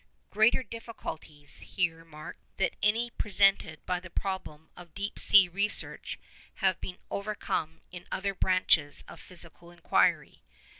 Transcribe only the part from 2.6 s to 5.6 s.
any presented by the problem of deep sea